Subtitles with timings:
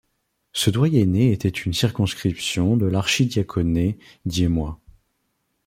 [0.51, 4.79] Ce doyenné était une circonscription de l'archidiaconé d'Hiémois.